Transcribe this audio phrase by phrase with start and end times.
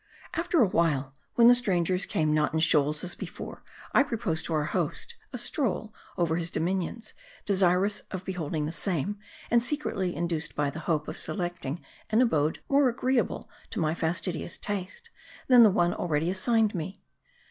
[0.33, 3.61] AFTER a while, when the strangers came not in shoals as before,
[3.93, 7.13] I proposed to our host, a stroll over his dominions;
[7.45, 9.19] desirous of beholding the same,
[9.51, 14.57] and secretly induced by the hope of selecting an abode, more agreeable to my fastidious
[14.57, 15.11] taste,
[15.47, 16.99] than the one already assigned me.